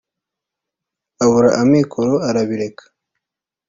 abura 1.23 1.49
amikoro 1.61 2.13
arabireka 2.29 2.83